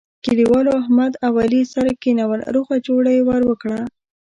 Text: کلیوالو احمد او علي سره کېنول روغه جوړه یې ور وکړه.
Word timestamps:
کلیوالو 0.25 0.71
احمد 0.81 1.13
او 1.25 1.33
علي 1.43 1.61
سره 1.73 1.91
کېنول 2.01 2.39
روغه 2.55 2.75
جوړه 2.87 3.09
یې 3.15 3.21
ور 3.27 3.41
وکړه. 3.49 3.79